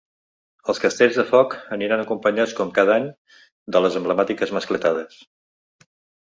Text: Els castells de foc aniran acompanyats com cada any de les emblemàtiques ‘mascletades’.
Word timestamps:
Els 0.71 0.79
castells 0.85 1.19
de 1.19 1.25
foc 1.27 1.53
aniran 1.75 2.01
acompanyats 2.05 2.55
com 2.61 2.71
cada 2.79 2.95
any 2.95 3.05
de 3.77 3.83
les 3.85 3.99
emblemàtiques 4.01 4.55
‘mascletades’. 4.59 5.21